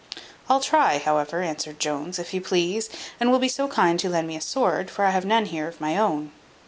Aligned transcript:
"I'll 0.49 0.61
try, 0.61 0.97
however," 0.97 1.43
answered 1.43 1.79
Jones, 1.79 2.17
"if 2.17 2.33
you 2.33 2.41
please, 2.41 2.89
and 3.19 3.29
will 3.31 3.37
be 3.37 3.47
so 3.47 3.67
kind 3.67 3.99
to 3.99 4.09
lend 4.09 4.27
me 4.27 4.35
a 4.35 4.41
sword, 4.41 4.89
for 4.89 5.05
I 5.05 5.11
have 5.11 5.25
none 5.25 5.45
here 5.45 5.67
of 5.67 5.79
my 5.79 5.95
own." 5.95 6.31